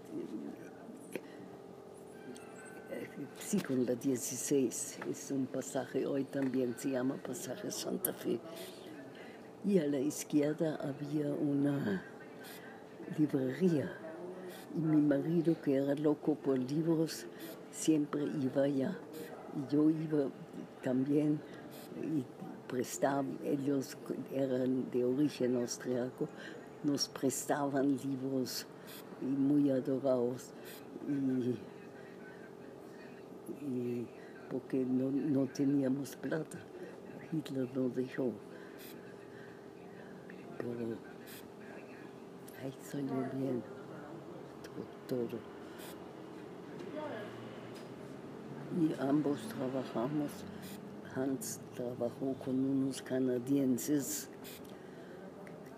sí 3.38 3.60
con 3.60 3.84
la 3.84 3.94
16 3.94 4.98
es 5.10 5.30
un 5.30 5.46
pasaje 5.46 6.06
hoy 6.06 6.24
también 6.24 6.74
se 6.78 6.90
llama 6.90 7.16
pasaje 7.16 7.70
Santa 7.70 8.12
Fe 8.12 8.38
y 9.64 9.78
a 9.78 9.86
la 9.86 9.98
izquierda 9.98 10.78
había 10.82 11.32
una 11.32 12.02
librería. 13.18 13.90
Y 14.76 14.80
mi 14.80 15.00
marido 15.00 15.56
que 15.62 15.76
era 15.76 15.94
loco 15.94 16.34
por 16.34 16.58
libros 16.58 17.26
siempre 17.70 18.24
iba 18.42 18.64
allá. 18.64 18.96
Y 19.56 19.72
yo 19.72 19.88
iba 19.88 20.28
también 20.82 21.40
y 22.02 22.24
prestaban, 22.68 23.38
ellos 23.44 23.96
eran 24.32 24.90
de 24.90 25.04
origen 25.04 25.56
austriaco, 25.56 26.28
nos 26.82 27.08
prestaban 27.08 27.96
libros 27.96 28.66
y 29.22 29.26
muy 29.26 29.70
adorados. 29.70 30.50
Y, 33.62 34.06
porque 34.50 34.84
no, 34.84 35.10
no 35.10 35.46
teníamos 35.46 36.16
plata, 36.16 36.58
Hitler 37.32 37.68
nos 37.74 37.94
dejó, 37.94 38.32
ahí 42.62 42.72
salió 42.82 43.14
bien 43.32 43.62
to- 44.62 45.14
todo. 45.16 45.38
Y 48.80 48.94
ambos 49.00 49.40
trabajamos. 49.48 50.30
Hans 51.14 51.60
trabajó 51.76 52.34
con 52.44 52.58
unos 52.58 53.00
canadienses 53.00 54.28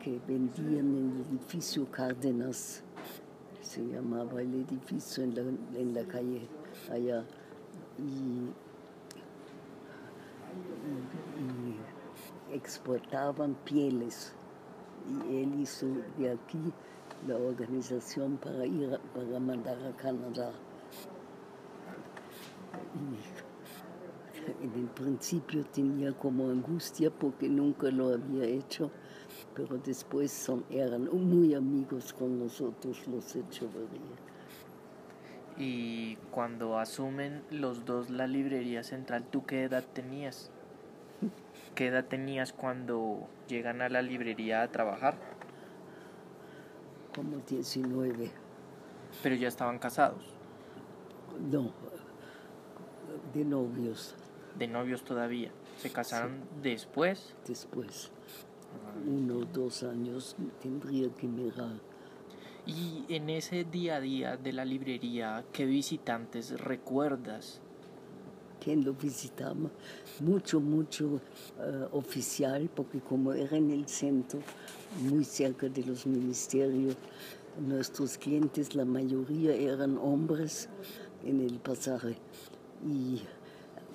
que 0.02 0.18
vendían 0.26 0.96
en 0.96 1.12
el 1.12 1.26
edificio 1.38 1.90
Cárdenas, 1.90 2.82
se 3.60 3.84
llamaba 3.84 4.40
el 4.40 4.54
edificio 4.54 5.24
en 5.24 5.34
la, 5.34 5.42
en 5.78 5.94
la 5.94 6.04
calle 6.04 6.48
allá, 6.90 7.22
y 7.98 8.50
exportaban 12.54 13.54
pieles. 13.64 14.32
Y 15.08 15.42
él 15.42 15.60
hizo 15.60 15.86
de 16.18 16.32
aquí 16.32 16.72
la 17.26 17.36
organización 17.36 18.36
para 18.38 18.66
ir 18.66 18.98
para 19.14 19.38
mandar 19.38 19.78
a 19.84 19.96
Canadá. 19.96 20.52
Y 22.94 24.64
en 24.64 24.72
el 24.74 24.88
principio 24.88 25.64
tenía 25.64 26.12
como 26.12 26.48
angustia 26.48 27.10
porque 27.10 27.48
nunca 27.48 27.90
lo 27.90 28.12
había 28.12 28.44
hecho, 28.44 28.90
pero 29.54 29.78
después 29.78 30.30
son, 30.30 30.64
eran 30.70 31.04
muy 31.04 31.54
amigos 31.54 32.12
con 32.12 32.38
nosotros 32.38 33.06
los 33.08 33.34
Echeverría. 33.34 34.16
Y 35.58 36.16
cuando 36.30 36.78
asumen 36.78 37.42
los 37.50 37.84
dos 37.86 38.10
la 38.10 38.26
librería 38.26 38.82
central, 38.84 39.24
¿tú 39.30 39.46
qué 39.46 39.64
edad 39.64 39.84
tenías? 39.92 40.50
¿Qué 41.76 41.86
edad 41.86 42.06
tenías 42.06 42.52
cuando 42.52 43.28
llegan 43.46 43.80
a 43.82 43.88
la 43.88 44.02
librería 44.02 44.62
a 44.62 44.72
trabajar? 44.72 45.16
Como 47.14 47.36
19, 47.48 48.30
Pero 49.22 49.34
ya 49.36 49.46
estaban 49.46 49.78
casados, 49.78 50.24
no, 51.50 51.72
de 53.32 53.44
novios 53.44 54.16
de 54.58 54.68
novios 54.68 55.04
todavía. 55.04 55.50
¿Se 55.76 55.90
casaron 55.90 56.40
después? 56.62 57.34
después. 57.46 58.10
Uno 59.06 59.38
o 59.38 59.44
dos 59.44 59.82
años 59.82 60.36
tendría 60.60 61.08
que 61.10 61.26
mirar. 61.26 61.80
Y 62.66 63.04
en 63.08 63.30
ese 63.30 63.64
día 63.64 63.96
a 63.96 64.00
día 64.00 64.36
de 64.36 64.52
la 64.52 64.64
librería, 64.64 65.44
¿qué 65.52 65.66
visitantes 65.66 66.58
recuerdas? 66.58 67.60
Quien 68.66 68.84
lo 68.84 68.94
visitaba, 68.94 69.70
mucho, 70.18 70.58
mucho 70.58 71.20
eh, 71.60 71.86
oficial, 71.92 72.68
porque 72.74 72.98
como 72.98 73.32
era 73.32 73.56
en 73.56 73.70
el 73.70 73.86
centro, 73.86 74.40
muy 75.02 75.22
cerca 75.24 75.68
de 75.68 75.84
los 75.84 76.04
ministerios, 76.04 76.96
nuestros 77.60 78.18
clientes, 78.18 78.74
la 78.74 78.84
mayoría 78.84 79.54
eran 79.54 79.96
hombres 79.98 80.68
en 81.24 81.42
el 81.42 81.60
pasaje. 81.60 82.16
Y 82.84 83.22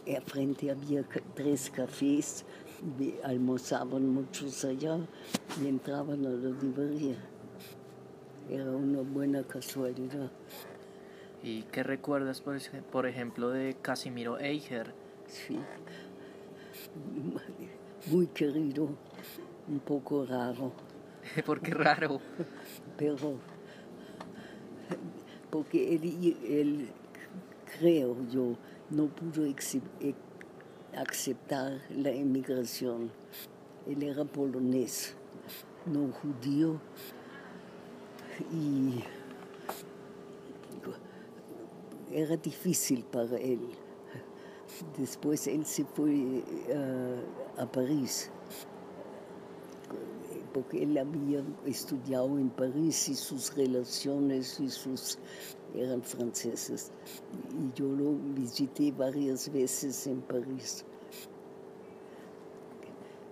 eh, 0.05 0.21
frente 0.25 0.71
había 0.71 1.03
tres 1.35 1.69
cafés, 1.69 2.45
almorzaban 3.25 4.07
muchos 4.07 4.63
allá 4.63 4.97
y 5.61 5.67
entraban 5.67 6.25
a 6.25 6.29
la 6.29 6.49
librería. 6.61 7.17
Era 8.49 8.71
una 8.71 9.01
buena 9.01 9.43
casualidad. 9.43 10.31
¿Y 11.43 11.63
qué 11.63 11.83
recuerdas, 11.83 12.41
por, 12.41 12.55
ej- 12.55 12.83
por 12.91 13.05
ejemplo, 13.07 13.49
de 13.49 13.75
Casimiro 13.81 14.37
Eicher? 14.39 14.93
Sí. 15.27 15.59
Muy 18.11 18.27
querido, 18.27 18.89
un 19.67 19.79
poco 19.79 20.25
raro, 20.25 20.71
Porque 21.45 21.71
raro. 21.73 22.19
pero 22.97 23.35
porque 25.49 25.95
él, 25.95 26.37
él, 26.47 26.89
creo 27.77 28.15
yo, 28.29 28.55
no 28.89 29.07
pudo 29.07 29.45
ex- 29.45 29.75
e- 29.99 30.15
aceptar 30.95 31.79
la 31.89 32.09
emigración. 32.09 33.11
Él 33.87 34.03
era 34.03 34.23
polonés, 34.25 35.15
no 35.85 36.07
judío, 36.11 36.79
y 38.51 39.03
era 42.13 42.37
difícil 42.37 43.03
para 43.03 43.37
él. 43.37 43.59
Después 44.97 45.47
él 45.47 45.65
se 45.65 45.83
fue 45.83 46.43
eh, 46.69 47.23
a 47.57 47.65
París, 47.65 48.29
porque 50.53 50.83
él 50.83 50.97
había 50.97 51.43
estudiado 51.65 52.37
en 52.39 52.49
París 52.49 53.09
y 53.09 53.15
sus 53.15 53.53
relaciones 53.55 54.59
y 54.59 54.69
sus 54.69 55.17
eran 55.75 56.01
franceses. 56.01 56.91
Y 57.51 57.77
yo 57.77 57.87
lo 57.87 58.13
visité 58.35 58.91
varias 58.91 59.51
veces 59.51 60.07
en 60.07 60.21
París. 60.21 60.85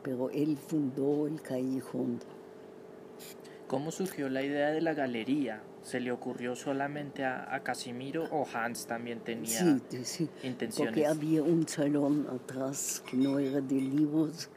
Pero 0.03 0.29
él 0.29 0.57
fundó 0.57 1.27
el 1.27 1.41
callejón. 1.41 2.19
¿Cómo 3.67 3.91
surgió 3.91 4.29
la 4.29 4.41
idea 4.41 4.71
de 4.71 4.81
la 4.81 4.93
galería? 4.93 5.61
¿Se 5.89 5.99
le 5.99 6.11
ocurrió 6.11 6.55
solamente 6.55 7.23
a, 7.25 7.51
a 7.51 7.63
Casimiro 7.63 8.25
o 8.31 8.45
Hans 8.53 8.85
también 8.85 9.21
tenía 9.21 9.79
Sí, 9.89 10.05
sí, 10.05 10.29
intenciones? 10.43 10.91
porque 10.93 11.07
había 11.07 11.41
un 11.41 11.67
salón 11.67 12.27
atrás 12.31 13.01
que 13.09 13.17
no 13.17 13.39
era 13.39 13.59
de 13.59 13.75
libros, 13.81 14.49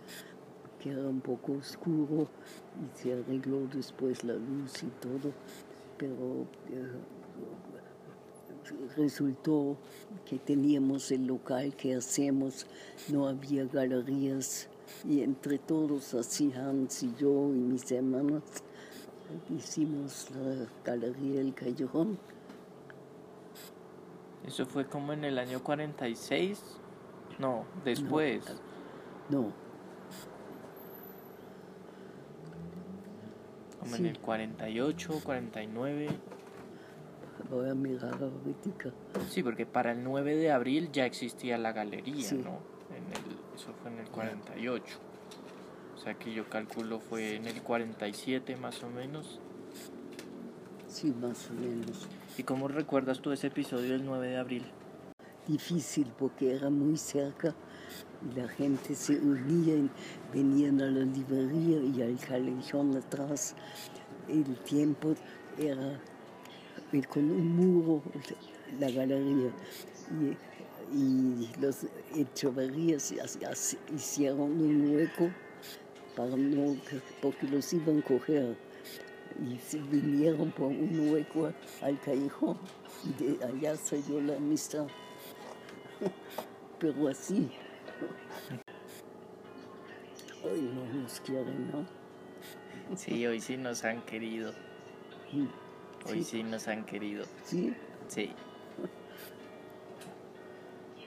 que 0.78 0.90
era 0.90 1.08
un 1.08 1.22
poco 1.22 1.52
oscuro 1.52 2.28
y 2.76 2.98
se 3.02 3.14
arregló 3.14 3.66
después 3.72 4.24
la 4.24 4.34
luz 4.34 4.82
y 4.82 4.88
todo, 5.00 5.32
pero 5.96 6.46
eh, 6.70 6.90
resultó 8.96 9.76
que 10.28 10.38
teníamos 10.38 11.10
el 11.12 11.26
local 11.26 11.74
que 11.76 11.94
hacemos, 11.94 12.66
no 13.08 13.26
había 13.26 13.64
galerías 13.64 14.68
y 15.08 15.22
entre 15.22 15.58
todos, 15.58 16.12
así 16.14 16.52
Hans 16.52 17.02
y 17.02 17.14
yo 17.18 17.48
y 17.48 17.58
mis 17.58 17.90
hermanos, 17.90 18.42
hicimos 19.50 20.30
la 20.30 20.66
galería 20.84 21.40
El 21.40 21.54
Callejón. 21.54 22.18
Eso 24.46 24.66
fue 24.66 24.86
como 24.86 25.12
en 25.12 25.24
el 25.24 25.38
año 25.38 25.62
46. 25.62 26.62
No, 27.38 27.64
después. 27.84 28.44
No, 29.30 29.52
Como 33.80 33.96
en 33.96 34.06
el 34.06 34.18
48, 34.20 35.20
49. 35.24 36.08
Voy 37.50 37.68
a 37.68 37.74
mirar 37.74 38.14
ahorita. 38.14 38.90
Sí, 39.28 39.42
porque 39.42 39.66
para 39.66 39.92
el 39.92 40.04
9 40.04 40.36
de 40.36 40.52
abril 40.52 40.90
ya 40.92 41.04
existía 41.04 41.58
la 41.58 41.72
galería, 41.72 42.22
Sí. 42.28 42.36
¿no? 42.36 42.58
En 42.94 43.04
el, 43.06 43.56
eso 43.56 43.72
fue 43.82 43.90
en 43.90 43.98
el 43.98 44.08
48. 44.08 44.98
O 46.02 46.04
sea 46.04 46.14
que 46.14 46.34
yo 46.34 46.48
calculo 46.48 46.98
fue 46.98 47.36
en 47.36 47.46
el 47.46 47.62
47 47.62 48.56
más 48.56 48.82
o 48.82 48.90
menos. 48.90 49.38
Sí, 50.88 51.14
más 51.20 51.48
o 51.48 51.54
menos. 51.54 52.08
¿Y 52.36 52.42
cómo 52.42 52.66
recuerdas 52.66 53.20
tú 53.20 53.30
ese 53.30 53.46
episodio 53.46 53.92
del 53.92 54.04
9 54.04 54.26
de 54.26 54.36
abril? 54.36 54.64
Difícil 55.46 56.08
porque 56.18 56.56
era 56.56 56.70
muy 56.70 56.96
cerca 56.96 57.54
y 58.28 58.34
la 58.34 58.48
gente 58.48 58.96
se 58.96 59.12
unía, 59.16 59.76
y 59.76 59.88
venían 60.34 60.80
a 60.80 60.86
la 60.86 61.04
librería 61.04 61.78
y 61.78 62.02
al 62.02 62.18
callejón 62.18 62.96
atrás. 62.96 63.54
El 64.28 64.56
tiempo 64.64 65.14
era 65.56 66.00
eh, 66.92 67.02
con 67.08 67.30
un 67.30 67.48
muro, 67.56 68.02
la 68.80 68.90
galería. 68.90 69.52
Y, 70.20 70.96
y 70.96 71.48
los 71.60 71.86
hac- 72.12 73.78
hicieron 73.94 74.40
un 74.40 74.96
hueco 74.96 75.30
para 76.16 76.36
no, 76.36 76.76
que- 76.88 77.00
porque 77.20 77.46
los 77.48 77.72
iban 77.72 77.98
a 77.98 78.02
coger. 78.02 78.56
Y 79.40 79.58
se 79.58 79.78
vinieron 79.78 80.50
por 80.52 80.66
un 80.66 81.10
hueco 81.10 81.50
al 81.80 81.98
callejón. 82.00 82.58
Y 83.04 83.24
de 83.24 83.44
allá 83.44 83.76
salió 83.76 84.20
la 84.20 84.36
amistad. 84.36 84.86
Pero 86.78 87.08
así. 87.08 87.50
Hoy 90.44 90.60
no 90.60 90.84
nos 91.02 91.20
quieren, 91.20 91.70
¿no? 91.70 91.86
Sí, 92.96 93.26
hoy 93.26 93.40
sí 93.40 93.56
nos 93.56 93.84
han 93.84 94.02
querido. 94.02 94.52
Hoy 96.06 96.22
sí 96.24 96.42
nos 96.42 96.68
han 96.68 96.84
querido. 96.84 97.24
Sí, 97.44 97.72
Sí. 98.08 98.30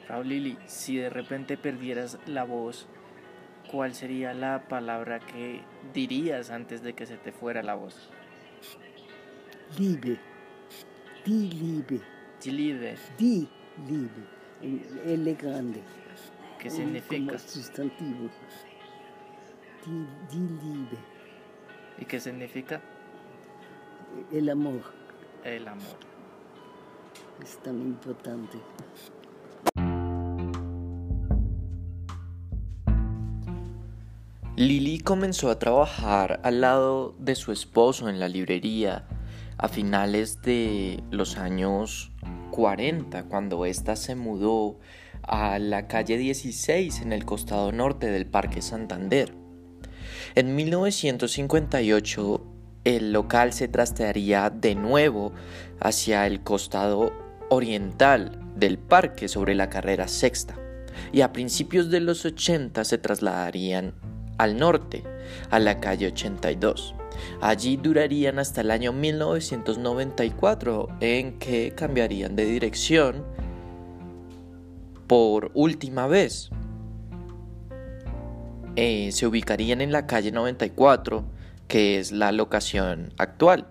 Raúl 0.07 0.29
Lili, 0.29 0.57
si 0.67 0.97
de 0.97 1.09
repente 1.09 1.57
perdieras 1.57 2.17
la 2.27 2.43
voz, 2.43 2.87
¿cuál 3.75 3.93
sería 3.93 4.33
la 4.33 4.69
palabra 4.69 5.19
que 5.19 5.59
dirías 5.93 6.49
antes 6.49 6.81
de 6.81 6.93
que 6.93 7.05
se 7.05 7.17
te 7.17 7.33
fuera 7.33 7.61
la 7.61 7.75
voz? 7.75 8.09
Liebe. 9.77 10.17
Die 11.25 11.49
Liebe. 11.51 11.99
Liebe, 12.45 12.95
Die 13.19 13.49
Liebe. 13.85 14.23
En 14.61 14.81
L 15.05 15.33
grande. 15.33 15.81
¿qué 16.57 16.69
Como 16.69 16.79
significa? 16.79 17.37
sustantivo. 17.37 18.29
Die, 19.85 20.07
die 20.31 20.49
Liebe. 20.63 20.97
¿Y 21.97 22.05
qué 22.05 22.21
significa? 22.21 22.81
El 24.31 24.49
amor 24.51 24.83
El 25.43 25.67
amor. 25.67 25.97
es 27.43 27.57
tan 27.57 27.81
importante. 27.81 28.57
Lili 34.57 34.99
comenzó 34.99 35.49
a 35.49 35.59
trabajar 35.59 36.39
al 36.43 36.61
lado 36.61 37.13
de 37.19 37.35
su 37.35 37.51
esposo 37.51 38.07
en 38.07 38.21
la 38.21 38.29
librería 38.29 39.05
a 39.57 39.67
finales 39.67 40.41
de 40.43 41.03
los 41.11 41.35
años 41.35 42.13
40, 42.51 43.25
cuando 43.25 43.65
ésta 43.65 43.97
se 43.97 44.15
mudó 44.15 44.79
a 45.23 45.59
la 45.59 45.87
calle 45.87 46.17
16 46.17 47.01
en 47.01 47.11
el 47.11 47.25
costado 47.25 47.73
norte 47.73 48.09
del 48.09 48.27
Parque 48.27 48.61
Santander. 48.61 49.35
En 50.35 50.55
1958, 50.55 52.45
el 52.85 53.11
local 53.11 53.51
se 53.51 53.67
trastearía 53.67 54.49
de 54.49 54.75
nuevo 54.75 55.33
hacia 55.81 56.25
el 56.27 56.43
costado 56.43 57.11
oriental 57.49 58.39
del 58.55 58.77
parque 58.77 59.27
sobre 59.27 59.53
la 59.53 59.69
carrera 59.69 60.07
sexta 60.07 60.55
y 61.11 61.21
a 61.21 61.33
principios 61.33 61.89
de 61.89 61.99
los 61.99 62.23
80 62.23 62.85
se 62.85 62.97
trasladarían 62.97 64.14
al 64.37 64.57
norte, 64.57 65.03
a 65.49 65.59
la 65.59 65.79
calle 65.79 66.07
82. 66.07 66.95
Allí 67.41 67.77
durarían 67.77 68.39
hasta 68.39 68.61
el 68.61 68.71
año 68.71 68.91
1994 68.91 70.87
en 70.99 71.39
que 71.39 71.73
cambiarían 71.75 72.35
de 72.35 72.45
dirección 72.45 73.23
por 75.07 75.51
última 75.53 76.07
vez. 76.07 76.49
Eh, 78.75 79.11
se 79.11 79.25
ubicarían 79.25 79.79
en 79.81 79.91
la 79.91 80.05
calle 80.05 80.31
94, 80.31 81.23
que 81.67 81.99
es 81.99 82.11
la 82.11 82.31
locación 82.31 83.13
actual. 83.17 83.67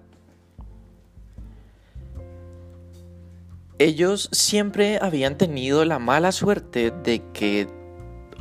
Ellos 3.78 4.30
siempre 4.32 4.98
habían 5.02 5.36
tenido 5.36 5.84
la 5.84 5.98
mala 5.98 6.32
suerte 6.32 6.90
de 6.90 7.22
que 7.32 7.66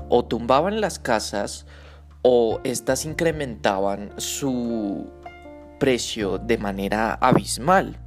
o 0.08 0.24
tumbaban 0.24 0.80
las 0.80 1.00
casas 1.00 1.66
o 2.24 2.60
éstas 2.64 3.06
incrementaban 3.06 4.12
su 4.18 5.06
precio 5.80 6.40
de 6.40 6.58
manera 6.58 7.14
abismal. 7.14 8.00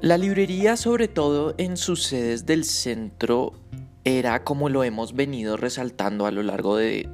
La 0.00 0.16
librería, 0.16 0.76
sobre 0.76 1.08
todo 1.08 1.54
en 1.58 1.76
sus 1.76 2.04
sedes 2.04 2.46
del 2.46 2.64
centro, 2.64 3.54
era 4.04 4.44
como 4.44 4.68
lo 4.68 4.84
hemos 4.84 5.14
venido 5.14 5.56
resaltando 5.56 6.26
a 6.26 6.30
lo 6.30 6.42
largo 6.42 6.76
de 6.76 7.08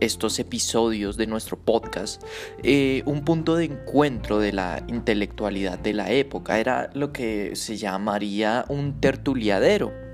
estos 0.00 0.38
episodios 0.38 1.16
de 1.16 1.26
nuestro 1.26 1.58
podcast, 1.58 2.22
eh, 2.62 3.02
un 3.06 3.24
punto 3.24 3.56
de 3.56 3.64
encuentro 3.64 4.38
de 4.38 4.52
la 4.52 4.84
intelectualidad 4.88 5.78
de 5.78 5.94
la 5.94 6.10
época. 6.10 6.60
Era 6.60 6.90
lo 6.94 7.12
que 7.12 7.56
se 7.56 7.76
llamaría 7.76 8.64
un 8.68 9.00
tertuliadero. 9.00 10.05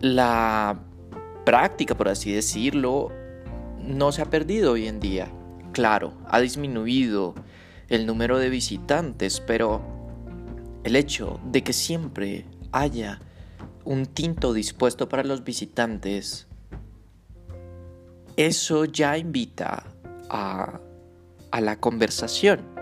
La 0.00 0.78
práctica, 1.44 1.96
por 1.96 2.08
así 2.08 2.32
decirlo, 2.32 3.10
no 3.80 4.12
se 4.12 4.22
ha 4.22 4.26
perdido 4.26 4.72
hoy 4.72 4.86
en 4.86 5.00
día. 5.00 5.32
Claro, 5.72 6.12
ha 6.28 6.40
disminuido 6.40 7.34
el 7.88 8.06
número 8.06 8.38
de 8.38 8.50
visitantes, 8.50 9.40
pero 9.40 9.82
el 10.84 10.94
hecho 10.94 11.40
de 11.44 11.62
que 11.62 11.72
siempre 11.72 12.46
haya 12.70 13.20
un 13.84 14.06
tinto 14.06 14.52
dispuesto 14.52 15.08
para 15.08 15.24
los 15.24 15.42
visitantes, 15.42 16.46
eso 18.36 18.84
ya 18.84 19.18
invita 19.18 19.84
a, 20.28 20.80
a 21.50 21.60
la 21.60 21.80
conversación. 21.80 22.77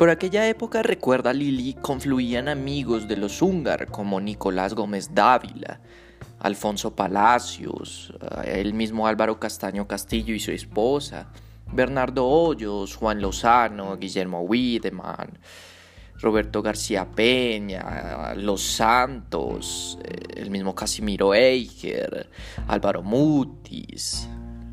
Por 0.00 0.08
aquella 0.08 0.48
época, 0.48 0.82
recuerda 0.82 1.34
Lili, 1.34 1.74
confluían 1.74 2.48
amigos 2.48 3.06
de 3.06 3.18
los 3.18 3.42
húngar 3.42 3.88
como 3.88 4.18
Nicolás 4.18 4.72
Gómez 4.72 5.14
Dávila, 5.14 5.78
Alfonso 6.38 6.96
Palacios, 6.96 8.14
eh, 8.46 8.62
el 8.62 8.72
mismo 8.72 9.06
Álvaro 9.06 9.38
Castaño 9.38 9.86
Castillo 9.86 10.34
y 10.34 10.40
su 10.40 10.52
esposa, 10.52 11.28
Bernardo 11.70 12.26
Hoyos, 12.26 12.96
Juan 12.96 13.20
Lozano, 13.20 13.98
Guillermo 13.98 14.40
Wiedemann, 14.40 15.38
Roberto 16.14 16.62
García 16.62 17.06
Peña, 17.06 18.32
Los 18.36 18.62
Santos, 18.62 19.98
eh, 20.02 20.40
el 20.40 20.50
mismo 20.50 20.74
Casimiro 20.74 21.34
Eicher, 21.34 22.30
Álvaro 22.68 23.02
Mutis, 23.02 24.26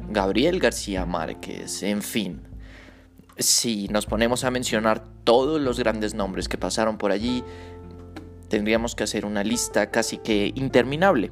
Gabriel 0.08 0.62
García 0.62 1.06
Márquez, 1.06 1.84
en 1.84 2.02
fin. 2.02 2.57
Si 3.39 3.88
nos 3.89 4.06
ponemos 4.06 4.43
a 4.43 4.52
mencionar 4.52 5.04
todos 5.23 5.62
los 5.62 5.80
grandes 5.80 6.13
nombres 6.15 6.50
que 6.50 6.58
pasaron 6.58 6.97
por 6.97 7.12
allí, 7.12 7.43
tendríamos 8.50 8.95
que 8.95 9.04
hacer 9.04 9.26
una 9.26 9.43
lista 9.43 9.91
casi 9.91 10.17
que 10.17 10.52
interminable. 10.56 11.32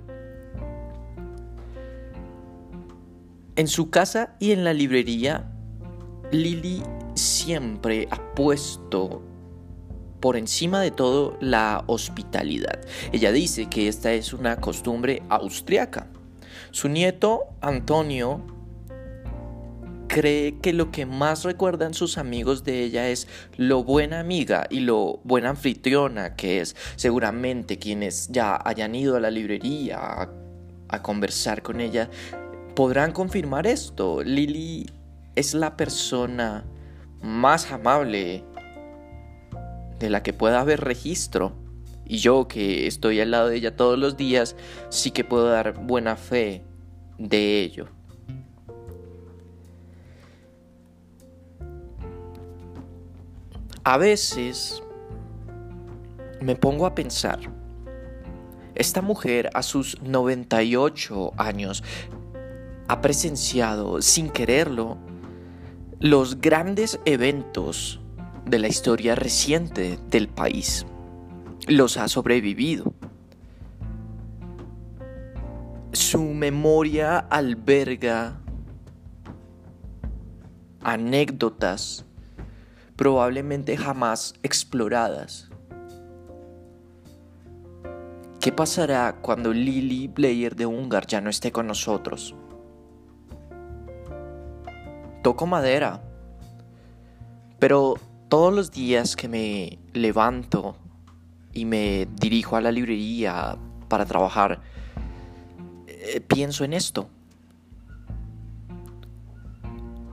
En 3.55 3.67
su 3.67 3.89
casa 3.89 4.35
y 4.39 4.51
en 4.51 4.63
la 4.63 4.73
librería, 4.73 5.51
Lili 6.31 6.83
siempre 7.13 8.07
ha 8.11 8.35
puesto 8.35 9.21
por 10.19 10.37
encima 10.37 10.81
de 10.81 10.91
todo 10.91 11.37
la 11.39 11.83
hospitalidad. 11.87 12.81
Ella 13.11 13.31
dice 13.31 13.67
que 13.67 13.87
esta 13.87 14.11
es 14.11 14.33
una 14.33 14.57
costumbre 14.57 15.23
austriaca. 15.29 16.07
Su 16.71 16.89
nieto, 16.89 17.43
Antonio, 17.61 18.41
cree 20.15 20.59
que 20.61 20.71
lo 20.71 20.91
que 20.91 21.05
más 21.05 21.43
recuerdan 21.43 21.93
sus 21.93 22.17
amigos 22.17 22.63
de 22.63 22.83
ella 22.83 23.09
es 23.09 23.27
lo 23.57 23.83
buena 23.83 24.21
amiga 24.21 24.65
y 24.69 24.79
lo 24.79 25.19
buena 25.25 25.49
anfitriona 25.49 26.37
que 26.37 26.61
es. 26.61 26.77
Seguramente 26.95 27.79
quienes 27.79 28.29
ya 28.29 28.57
hayan 28.63 28.95
ido 28.95 29.17
a 29.17 29.19
la 29.19 29.29
librería 29.29 29.97
a, 29.99 30.29
a 30.87 31.01
conversar 31.01 31.63
con 31.63 31.81
ella 31.81 32.09
podrán 32.77 33.11
confirmar 33.11 33.67
esto. 33.67 34.23
Lily 34.23 34.89
es 35.35 35.53
la 35.53 35.75
persona 35.75 36.63
más 37.21 37.69
amable 37.73 38.45
de 39.99 40.09
la 40.09 40.23
que 40.23 40.31
pueda 40.31 40.61
haber 40.61 40.79
registro 40.79 41.57
Y 42.05 42.19
yo 42.19 42.47
que 42.47 42.87
estoy 42.87 43.19
al 43.19 43.31
lado 43.31 43.49
de 43.49 43.57
ella 43.57 43.75
todos 43.75 43.99
los 43.99 44.15
días, 44.15 44.55
sí 44.87 45.11
que 45.11 45.25
puedo 45.25 45.49
dar 45.49 45.73
buena 45.73 46.15
fe 46.15 46.63
de 47.17 47.63
ello. 47.63 47.94
A 53.87 53.97
veces 53.97 54.81
me 56.41 56.55
pongo 56.55 56.87
a 56.87 56.95
pensar, 56.95 57.39
esta 58.73 59.03
mujer 59.03 59.51
a 59.53 59.61
sus 59.61 60.01
98 60.01 61.33
años 61.37 61.83
ha 62.87 63.01
presenciado 63.01 64.01
sin 64.01 64.31
quererlo 64.31 64.97
los 65.99 66.41
grandes 66.41 66.99
eventos 67.05 68.01
de 68.47 68.57
la 68.57 68.67
historia 68.69 69.13
reciente 69.13 69.99
del 70.09 70.29
país. 70.29 70.87
Los 71.67 71.97
ha 71.97 72.07
sobrevivido. 72.07 72.91
Su 75.91 76.23
memoria 76.23 77.19
alberga 77.19 78.41
anécdotas 80.81 82.04
probablemente 82.95 83.77
jamás 83.77 84.33
exploradas. 84.43 85.49
¿Qué 88.39 88.51
pasará 88.51 89.17
cuando 89.21 89.51
Lily 89.51 90.07
Blair 90.07 90.55
de 90.55 90.65
Ungar 90.65 91.07
ya 91.07 91.19
no 91.19 91.29
esté 91.29 91.51
con 91.51 91.67
nosotros? 91.67 92.35
Toco 95.23 95.47
madera, 95.47 96.03
pero 97.57 97.95
todos 98.29 98.53
los 98.53 98.71
días 98.71 99.15
que 99.15 99.27
me 99.27 99.79
levanto 99.93 100.75
y 101.51 101.65
me 101.65 102.07
dirijo 102.21 102.55
a 102.55 102.61
la 102.61 102.71
librería 102.71 103.57
para 103.87 104.05
trabajar, 104.05 104.61
eh, 105.87 106.21
pienso 106.21 106.63
en 106.63 106.73
esto. 106.73 107.09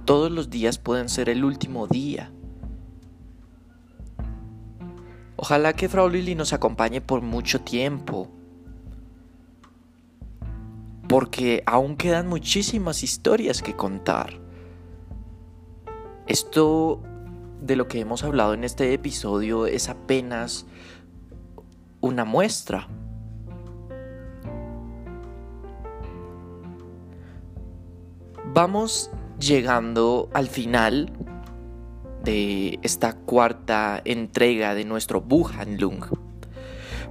Todos 0.07 0.31
los 0.31 0.49
días 0.49 0.79
pueden 0.79 1.11
ser 1.11 1.29
el 1.29 1.45
último 1.45 1.87
día. 1.87 2.33
Ojalá 5.43 5.73
que 5.73 5.89
Frau 5.89 6.09
Lily 6.09 6.37
nos 6.37 6.53
acompañe 6.53 7.01
por 7.01 7.21
mucho 7.21 7.63
tiempo. 7.63 8.29
Porque 11.09 11.65
aún 11.67 11.97
quedan 11.97 12.29
muchísimas 12.29 13.03
historias 13.03 13.61
que 13.61 13.75
contar. 13.75 14.39
Esto 16.29 17.03
de 17.61 17.75
lo 17.75 17.89
que 17.89 17.99
hemos 17.99 18.23
hablado 18.23 18.55
en 18.55 18.63
este 18.63 18.95
episodio 18.95 19.67
es 19.67 19.89
apenas 19.89 20.65
una 22.01 22.25
muestra. 22.25 22.87
Vamos 28.55 29.11
llegando 29.41 30.31
al 30.35 30.47
final 30.47 31.11
de 32.25 32.79
esta 32.83 33.15
cuarta 33.15 34.01
entrega 34.05 34.75
de 34.75 34.85
nuestro 34.85 35.21
Buchanlung. 35.21 36.05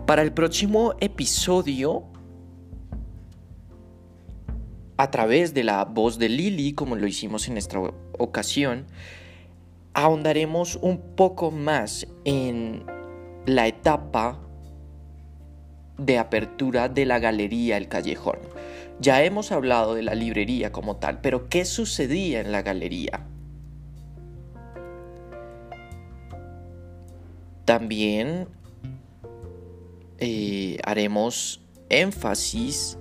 Para 0.06 0.22
el 0.22 0.34
próximo 0.34 0.94
episodio, 1.00 2.04
a 4.98 5.12
través 5.12 5.54
de 5.54 5.64
la 5.64 5.86
voz 5.86 6.18
de 6.18 6.30
Lily, 6.30 6.74
como 6.74 6.96
lo 6.96 7.08
hicimos 7.08 7.48
en 7.48 7.58
esta 7.58 7.80
ocasión, 8.18 8.86
ahondaremos 9.94 10.78
un 10.82 11.16
poco 11.16 11.52
más 11.52 12.08
en 12.24 12.84
la 13.46 13.68
etapa 13.68 14.40
de 15.98 16.18
apertura 16.18 16.90
de 16.90 17.06
la 17.06 17.20
galería 17.20 17.78
El 17.78 17.88
Callejón. 17.88 18.40
Ya 19.00 19.24
hemos 19.24 19.52
hablado 19.52 19.96
de 19.96 20.04
la 20.04 20.16
librería 20.16 20.72
como 20.72 20.98
tal, 20.98 21.22
pero 21.22 21.50
¿qué 21.50 21.66
sucedía 21.66 22.40
en 22.40 22.52
la 22.52 22.62
galería? 22.62 23.31
También 27.66 28.48
eh, 30.18 30.78
haremos 30.84 31.62
énfasis 31.90 32.98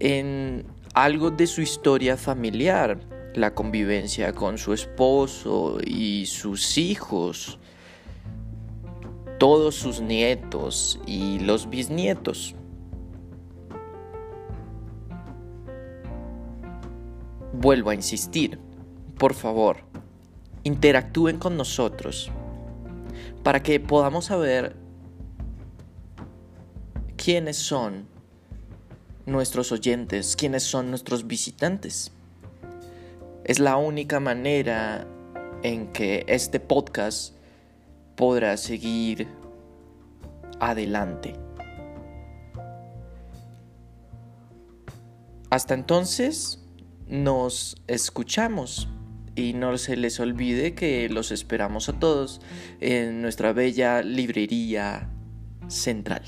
en 0.00 0.66
algo 0.94 1.30
de 1.30 1.46
su 1.46 1.62
historia 1.62 2.16
familiar, 2.16 2.98
la 3.34 3.54
convivencia 3.54 4.32
con 4.32 4.58
su 4.58 4.72
esposo 4.72 5.78
y 5.84 6.26
sus 6.26 6.78
hijos, 6.78 7.58
todos 9.38 9.76
sus 9.76 10.00
nietos 10.00 11.00
y 11.06 11.38
los 11.38 11.70
bisnietos. 11.70 12.54
Vuelvo 17.52 17.90
a 17.90 17.94
insistir, 17.94 18.58
por 19.18 19.34
favor, 19.34 19.78
interactúen 20.64 21.38
con 21.38 21.56
nosotros 21.56 22.30
para 23.48 23.62
que 23.62 23.80
podamos 23.80 24.26
saber 24.26 24.76
quiénes 27.16 27.56
son 27.56 28.06
nuestros 29.24 29.72
oyentes, 29.72 30.36
quiénes 30.36 30.64
son 30.64 30.90
nuestros 30.90 31.26
visitantes. 31.26 32.12
Es 33.44 33.58
la 33.58 33.78
única 33.78 34.20
manera 34.20 35.06
en 35.62 35.90
que 35.94 36.26
este 36.28 36.60
podcast 36.60 37.36
podrá 38.16 38.54
seguir 38.58 39.26
adelante. 40.60 41.32
Hasta 45.48 45.72
entonces, 45.72 46.62
nos 47.06 47.80
escuchamos 47.86 48.90
y 49.38 49.52
no 49.52 49.78
se 49.78 49.96
les 49.96 50.18
olvide 50.18 50.74
que 50.74 51.08
los 51.08 51.30
esperamos 51.30 51.88
a 51.88 51.92
todos 51.98 52.40
en 52.80 53.22
nuestra 53.22 53.52
bella 53.52 54.02
librería 54.02 55.10
central. 55.68 56.22